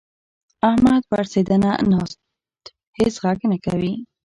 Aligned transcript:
احمد 0.69 1.01
پړسنده 1.09 1.55
ناست؛ 1.91 2.19
هيڅ 2.97 3.13
ږغ 3.23 3.39
نه 3.51 3.57
کوي. 3.65 3.93